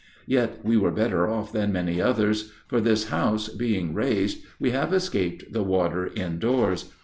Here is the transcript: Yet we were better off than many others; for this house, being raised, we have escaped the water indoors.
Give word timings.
Yet 0.25 0.61
we 0.65 0.77
were 0.77 0.89
better 0.89 1.27
off 1.29 1.51
than 1.51 1.71
many 1.71 2.01
others; 2.01 2.51
for 2.67 2.81
this 2.81 3.09
house, 3.09 3.49
being 3.49 3.93
raised, 3.93 4.39
we 4.59 4.71
have 4.71 4.91
escaped 4.93 5.53
the 5.53 5.61
water 5.61 6.07
indoors. 6.15 6.91